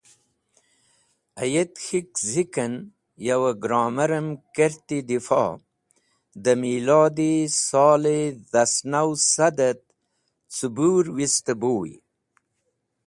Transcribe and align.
Ayet 1.41 1.73
K̃hik 1.85 2.09
zik 2.31 2.53
en 2.65 2.73
yow 3.25 3.43
grommarem 3.61 4.27
kerti 4.55 4.97
difo 5.09 5.45
dẽ 6.43 6.59
milodi 6.61 7.31
sol 7.67 8.03
dhasnaw 8.51 9.09
sad 9.31 9.57
et 9.69 9.81
cẽbũrwist-e 10.55 11.53
buy. 11.61 11.91